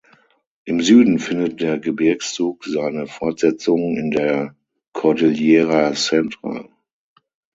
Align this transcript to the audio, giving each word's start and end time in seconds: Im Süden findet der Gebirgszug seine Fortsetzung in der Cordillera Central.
Im 0.65 0.81
Süden 0.81 1.19
findet 1.19 1.61
der 1.61 1.77
Gebirgszug 1.77 2.65
seine 2.65 3.05
Fortsetzung 3.05 3.95
in 3.97 4.09
der 4.09 4.55
Cordillera 4.93 5.93
Central. 5.93 6.69